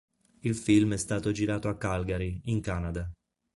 Il 0.39 0.55
film 0.55 0.93
è 0.93 0.97
stato 0.97 1.31
girato 1.31 1.69
a 1.69 1.77
Calgary, 1.77 2.41
in 2.45 2.59
Canada. 2.59 3.07